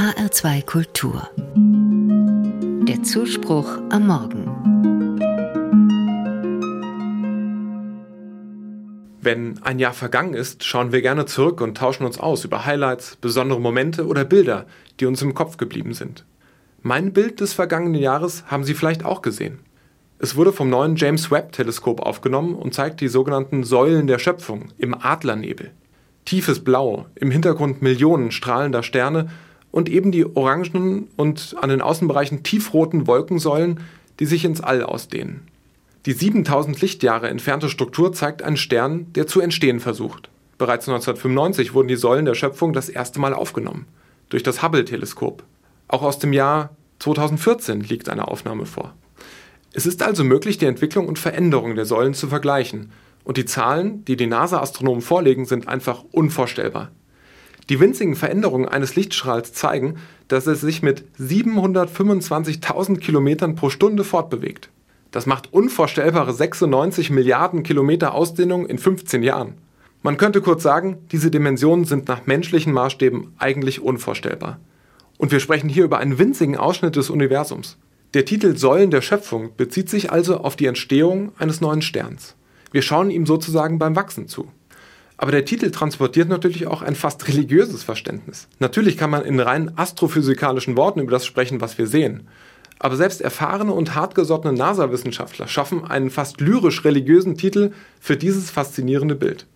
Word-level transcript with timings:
HR2 0.00 0.64
Kultur. 0.64 1.28
Der 2.88 3.02
Zuspruch 3.02 3.68
am 3.90 4.06
Morgen. 4.06 4.46
Wenn 9.20 9.62
ein 9.62 9.78
Jahr 9.78 9.92
vergangen 9.92 10.32
ist, 10.32 10.64
schauen 10.64 10.92
wir 10.92 11.02
gerne 11.02 11.26
zurück 11.26 11.60
und 11.60 11.76
tauschen 11.76 12.06
uns 12.06 12.18
aus 12.18 12.46
über 12.46 12.64
Highlights, 12.64 13.16
besondere 13.16 13.60
Momente 13.60 14.06
oder 14.06 14.24
Bilder, 14.24 14.64
die 15.00 15.04
uns 15.04 15.20
im 15.20 15.34
Kopf 15.34 15.58
geblieben 15.58 15.92
sind. 15.92 16.24
Mein 16.80 17.12
Bild 17.12 17.40
des 17.40 17.52
vergangenen 17.52 18.00
Jahres 18.00 18.44
haben 18.46 18.64
Sie 18.64 18.72
vielleicht 18.72 19.04
auch 19.04 19.20
gesehen. 19.20 19.58
Es 20.18 20.34
wurde 20.34 20.54
vom 20.54 20.70
neuen 20.70 20.96
James 20.96 21.30
Webb 21.30 21.52
Teleskop 21.52 22.00
aufgenommen 22.00 22.54
und 22.54 22.72
zeigt 22.72 23.02
die 23.02 23.08
sogenannten 23.08 23.64
Säulen 23.64 24.06
der 24.06 24.18
Schöpfung 24.18 24.70
im 24.78 24.94
Adlernebel. 24.98 25.72
Tiefes 26.24 26.64
Blau, 26.64 27.04
im 27.16 27.30
Hintergrund 27.30 27.82
Millionen 27.82 28.30
strahlender 28.30 28.82
Sterne 28.82 29.28
und 29.70 29.88
eben 29.88 30.12
die 30.12 30.24
orangen 30.24 31.08
und 31.16 31.56
an 31.60 31.70
den 31.70 31.80
Außenbereichen 31.80 32.42
tiefroten 32.42 33.06
Wolkensäulen, 33.06 33.80
die 34.18 34.26
sich 34.26 34.44
ins 34.44 34.60
All 34.60 34.82
ausdehnen. 34.82 35.42
Die 36.06 36.12
7000 36.12 36.80
Lichtjahre 36.80 37.28
entfernte 37.28 37.68
Struktur 37.68 38.12
zeigt 38.12 38.42
einen 38.42 38.56
Stern, 38.56 39.12
der 39.14 39.26
zu 39.26 39.40
entstehen 39.40 39.80
versucht. 39.80 40.30
Bereits 40.56 40.88
1995 40.88 41.74
wurden 41.74 41.88
die 41.88 41.96
Säulen 41.96 42.24
der 42.24 42.34
Schöpfung 42.34 42.72
das 42.72 42.88
erste 42.88 43.20
Mal 43.20 43.34
aufgenommen, 43.34 43.86
durch 44.28 44.42
das 44.42 44.62
Hubble-Teleskop. 44.62 45.42
Auch 45.88 46.02
aus 46.02 46.18
dem 46.18 46.32
Jahr 46.32 46.76
2014 47.00 47.80
liegt 47.80 48.08
eine 48.08 48.28
Aufnahme 48.28 48.66
vor. 48.66 48.94
Es 49.72 49.86
ist 49.86 50.02
also 50.02 50.24
möglich, 50.24 50.58
die 50.58 50.66
Entwicklung 50.66 51.06
und 51.06 51.18
Veränderung 51.18 51.74
der 51.74 51.86
Säulen 51.86 52.14
zu 52.14 52.28
vergleichen. 52.28 52.92
Und 53.24 53.36
die 53.36 53.44
Zahlen, 53.44 54.04
die 54.04 54.16
die 54.16 54.26
NASA-Astronomen 54.26 55.02
vorlegen, 55.02 55.44
sind 55.44 55.68
einfach 55.68 56.04
unvorstellbar. 56.10 56.90
Die 57.70 57.78
winzigen 57.78 58.16
Veränderungen 58.16 58.68
eines 58.68 58.96
Lichtstrahls 58.96 59.52
zeigen, 59.52 59.94
dass 60.26 60.48
es 60.48 60.60
sich 60.60 60.82
mit 60.82 61.04
725.000 61.20 62.98
Kilometern 62.98 63.54
pro 63.54 63.70
Stunde 63.70 64.02
fortbewegt. 64.02 64.70
Das 65.12 65.24
macht 65.26 65.52
unvorstellbare 65.52 66.34
96 66.34 67.10
Milliarden 67.10 67.62
Kilometer 67.62 68.12
Ausdehnung 68.12 68.66
in 68.66 68.78
15 68.78 69.22
Jahren. 69.22 69.54
Man 70.02 70.16
könnte 70.16 70.40
kurz 70.40 70.64
sagen, 70.64 70.98
diese 71.12 71.30
Dimensionen 71.30 71.84
sind 71.84 72.08
nach 72.08 72.26
menschlichen 72.26 72.72
Maßstäben 72.72 73.34
eigentlich 73.38 73.80
unvorstellbar. 73.80 74.58
Und 75.16 75.30
wir 75.30 75.38
sprechen 75.38 75.68
hier 75.68 75.84
über 75.84 75.98
einen 75.98 76.18
winzigen 76.18 76.56
Ausschnitt 76.56 76.96
des 76.96 77.08
Universums. 77.08 77.76
Der 78.14 78.24
Titel 78.24 78.56
Säulen 78.56 78.90
der 78.90 79.02
Schöpfung 79.02 79.50
bezieht 79.56 79.88
sich 79.88 80.10
also 80.10 80.38
auf 80.38 80.56
die 80.56 80.66
Entstehung 80.66 81.30
eines 81.38 81.60
neuen 81.60 81.82
Sterns. 81.82 82.34
Wir 82.72 82.82
schauen 82.82 83.12
ihm 83.12 83.26
sozusagen 83.26 83.78
beim 83.78 83.94
Wachsen 83.94 84.26
zu. 84.26 84.48
Aber 85.20 85.32
der 85.32 85.44
Titel 85.44 85.70
transportiert 85.70 86.30
natürlich 86.30 86.66
auch 86.66 86.80
ein 86.80 86.94
fast 86.94 87.28
religiöses 87.28 87.82
Verständnis. 87.82 88.48
Natürlich 88.58 88.96
kann 88.96 89.10
man 89.10 89.22
in 89.22 89.38
rein 89.38 89.70
astrophysikalischen 89.76 90.78
Worten 90.78 90.98
über 90.98 91.10
das 91.10 91.26
sprechen, 91.26 91.60
was 91.60 91.76
wir 91.76 91.86
sehen. 91.86 92.26
Aber 92.78 92.96
selbst 92.96 93.20
erfahrene 93.20 93.74
und 93.74 93.94
hartgesottene 93.94 94.54
NASA-Wissenschaftler 94.54 95.46
schaffen 95.46 95.84
einen 95.84 96.08
fast 96.08 96.40
lyrisch-religiösen 96.40 97.36
Titel 97.36 97.72
für 98.00 98.16
dieses 98.16 98.50
faszinierende 98.50 99.14
Bild. 99.14 99.46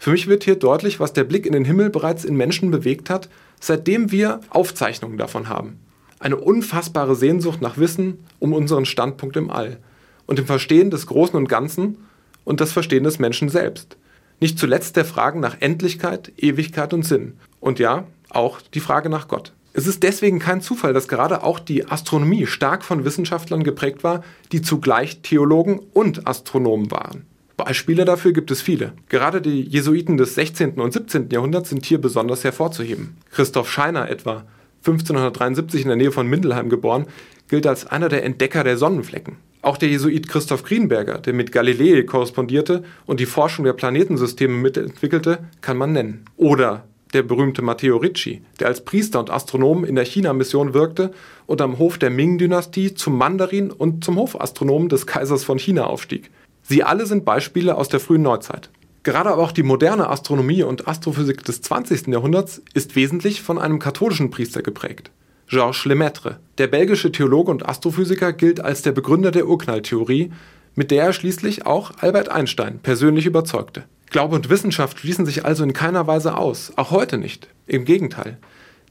Für 0.00 0.10
mich 0.10 0.26
wird 0.26 0.42
hier 0.42 0.56
deutlich, 0.56 0.98
was 0.98 1.12
der 1.12 1.22
Blick 1.22 1.46
in 1.46 1.52
den 1.52 1.64
Himmel 1.64 1.90
bereits 1.90 2.24
in 2.24 2.34
Menschen 2.34 2.72
bewegt 2.72 3.08
hat, 3.08 3.28
seitdem 3.60 4.10
wir 4.10 4.40
Aufzeichnungen 4.50 5.18
davon 5.18 5.48
haben. 5.48 5.78
Eine 6.18 6.38
unfassbare 6.38 7.14
Sehnsucht 7.14 7.62
nach 7.62 7.78
Wissen 7.78 8.24
um 8.40 8.52
unseren 8.52 8.86
Standpunkt 8.86 9.36
im 9.36 9.52
All 9.52 9.78
und 10.26 10.40
dem 10.40 10.46
Verstehen 10.46 10.90
des 10.90 11.06
Großen 11.06 11.36
und 11.36 11.48
Ganzen 11.48 11.98
und 12.42 12.60
das 12.60 12.72
Verstehen 12.72 13.04
des 13.04 13.20
Menschen 13.20 13.48
selbst. 13.48 13.96
Nicht 14.40 14.58
zuletzt 14.58 14.96
der 14.96 15.04
Fragen 15.04 15.40
nach 15.40 15.56
Endlichkeit, 15.60 16.32
Ewigkeit 16.36 16.92
und 16.92 17.04
Sinn. 17.04 17.34
Und 17.60 17.78
ja, 17.78 18.04
auch 18.28 18.60
die 18.60 18.80
Frage 18.80 19.08
nach 19.08 19.28
Gott. 19.28 19.52
Es 19.72 19.86
ist 19.86 20.02
deswegen 20.02 20.38
kein 20.38 20.62
Zufall, 20.62 20.94
dass 20.94 21.08
gerade 21.08 21.42
auch 21.42 21.58
die 21.58 21.86
Astronomie 21.86 22.46
stark 22.46 22.82
von 22.82 23.04
Wissenschaftlern 23.04 23.62
geprägt 23.62 24.04
war, 24.04 24.24
die 24.52 24.62
zugleich 24.62 25.20
Theologen 25.20 25.80
und 25.92 26.26
Astronomen 26.26 26.90
waren. 26.90 27.26
Beispiele 27.56 28.04
dafür 28.04 28.32
gibt 28.32 28.50
es 28.50 28.60
viele. 28.60 28.92
Gerade 29.08 29.40
die 29.40 29.62
Jesuiten 29.62 30.16
des 30.16 30.34
16. 30.34 30.80
und 30.80 30.92
17. 30.92 31.30
Jahrhunderts 31.30 31.70
sind 31.70 31.84
hier 31.84 32.00
besonders 32.00 32.44
hervorzuheben. 32.44 33.16
Christoph 33.30 33.70
Scheiner 33.70 34.10
etwa, 34.10 34.44
1573 34.80 35.82
in 35.82 35.88
der 35.88 35.96
Nähe 35.96 36.12
von 36.12 36.26
Mindelheim 36.26 36.68
geboren, 36.68 37.06
gilt 37.48 37.66
als 37.66 37.86
einer 37.86 38.08
der 38.08 38.24
Entdecker 38.24 38.64
der 38.64 38.76
Sonnenflecken. 38.76 39.36
Auch 39.66 39.78
der 39.78 39.88
Jesuit 39.88 40.28
Christoph 40.28 40.62
Greenberger, 40.62 41.18
der 41.18 41.32
mit 41.32 41.50
Galilei 41.50 42.02
korrespondierte 42.02 42.84
und 43.04 43.18
die 43.18 43.26
Forschung 43.26 43.64
der 43.64 43.72
Planetensysteme 43.72 44.54
mitentwickelte, 44.54 45.40
kann 45.60 45.76
man 45.76 45.90
nennen. 45.90 46.24
Oder 46.36 46.84
der 47.14 47.24
berühmte 47.24 47.62
Matteo 47.62 47.96
Ricci, 47.96 48.42
der 48.60 48.68
als 48.68 48.84
Priester 48.84 49.18
und 49.18 49.28
Astronom 49.28 49.84
in 49.84 49.96
der 49.96 50.04
China-Mission 50.04 50.72
wirkte 50.72 51.10
und 51.46 51.60
am 51.60 51.80
Hof 51.80 51.98
der 51.98 52.10
Ming-Dynastie 52.10 52.94
zum 52.94 53.18
Mandarin 53.18 53.72
und 53.72 54.04
zum 54.04 54.14
Hofastronomen 54.18 54.88
des 54.88 55.04
Kaisers 55.04 55.42
von 55.42 55.58
China 55.58 55.88
aufstieg. 55.88 56.30
Sie 56.62 56.84
alle 56.84 57.04
sind 57.04 57.24
Beispiele 57.24 57.74
aus 57.74 57.88
der 57.88 57.98
frühen 57.98 58.22
Neuzeit. 58.22 58.70
Gerade 59.02 59.30
aber 59.30 59.42
auch 59.42 59.50
die 59.50 59.64
moderne 59.64 60.08
Astronomie 60.10 60.62
und 60.62 60.86
Astrophysik 60.86 61.42
des 61.42 61.60
20. 61.62 62.06
Jahrhunderts 62.06 62.62
ist 62.72 62.94
wesentlich 62.94 63.42
von 63.42 63.58
einem 63.58 63.80
katholischen 63.80 64.30
Priester 64.30 64.62
geprägt. 64.62 65.10
Georges 65.48 65.84
Lemaitre, 65.84 66.40
der 66.58 66.66
belgische 66.66 67.12
Theologe 67.12 67.52
und 67.52 67.68
Astrophysiker, 67.68 68.32
gilt 68.32 68.60
als 68.60 68.82
der 68.82 68.90
Begründer 68.90 69.30
der 69.30 69.46
Urknalltheorie, 69.46 70.32
mit 70.74 70.90
der 70.90 71.04
er 71.04 71.12
schließlich 71.12 71.64
auch 71.66 71.92
Albert 72.00 72.28
Einstein 72.28 72.80
persönlich 72.80 73.26
überzeugte. 73.26 73.84
Glaube 74.10 74.34
und 74.34 74.50
Wissenschaft 74.50 74.98
schließen 74.98 75.24
sich 75.24 75.44
also 75.44 75.62
in 75.62 75.72
keiner 75.72 76.08
Weise 76.08 76.36
aus, 76.36 76.72
auch 76.74 76.90
heute 76.90 77.16
nicht. 77.16 77.48
Im 77.68 77.84
Gegenteil. 77.84 78.38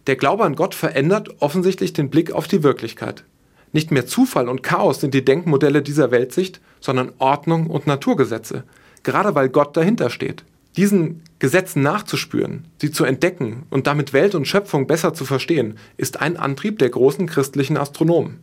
Der 0.08 0.16
Glaube 0.16 0.46
an 0.46 0.56
Gott 0.56 0.76
verändert 0.76 1.30
offensichtlich 1.40 1.92
den 1.92 2.10
Blick 2.10 2.32
auf 2.32 2.48
die 2.48 2.64
Wirklichkeit. 2.64 3.26
Nicht 3.74 3.92
mehr 3.92 4.06
Zufall 4.06 4.48
und 4.48 4.64
Chaos 4.64 5.02
sind 5.02 5.14
die 5.14 5.26
Denkmodelle 5.26 5.82
dieser 5.82 6.10
Weltsicht, 6.10 6.62
sondern 6.80 7.12
Ordnung 7.18 7.68
und 7.68 7.86
Naturgesetze, 7.86 8.64
gerade 9.04 9.36
weil 9.36 9.50
Gott 9.50 9.76
dahinter 9.76 10.10
steht. 10.10 10.46
Diesen 10.78 11.22
Gesetzen 11.40 11.82
nachzuspüren, 11.82 12.66
sie 12.80 12.92
zu 12.92 13.04
entdecken 13.04 13.64
und 13.70 13.88
damit 13.88 14.14
Welt 14.14 14.36
und 14.36 14.48
Schöpfung 14.48 14.88
besser 14.88 15.14
zu 15.14 15.26
verstehen, 15.26 15.78
ist 15.98 16.22
ein 16.22 16.38
Antrieb 16.38 16.80
der 16.80 16.90
großen 16.90 17.28
christlichen 17.28 17.78
Astronomen. 17.78 18.40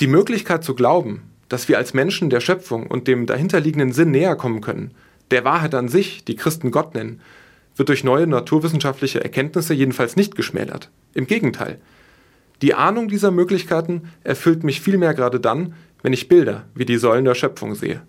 Die 0.00 0.06
Möglichkeit 0.06 0.64
zu 0.64 0.74
glauben, 0.74 1.22
dass 1.50 1.68
wir 1.68 1.76
als 1.76 1.92
Menschen 1.92 2.30
der 2.30 2.40
Schöpfung 2.40 2.86
und 2.86 3.08
dem 3.08 3.26
dahinterliegenden 3.26 3.92
Sinn 3.92 4.12
näher 4.12 4.36
kommen 4.36 4.62
können, 4.62 4.92
der 5.30 5.44
Wahrheit 5.44 5.74
an 5.74 5.88
sich, 5.88 6.24
die 6.24 6.36
Christen 6.36 6.70
Gott 6.70 6.94
nennen, 6.94 7.20
wird 7.76 7.88
durch 7.88 8.04
neue 8.04 8.26
naturwissenschaftliche 8.26 9.22
Erkenntnisse 9.22 9.74
jedenfalls 9.74 10.16
nicht 10.16 10.34
geschmälert. 10.34 10.90
Im 11.12 11.26
Gegenteil. 11.26 11.78
Die 12.62 12.74
Ahnung 12.74 13.08
dieser 13.08 13.30
Möglichkeiten 13.30 14.10
erfüllt 14.22 14.64
mich 14.64 14.80
vielmehr 14.80 15.14
gerade 15.14 15.40
dann, 15.40 15.74
wenn 16.02 16.12
ich 16.12 16.28
Bilder 16.28 16.66
wie 16.74 16.84
die 16.84 16.98
Säulen 16.98 17.24
der 17.24 17.34
Schöpfung 17.34 17.74
sehe. 17.74 18.02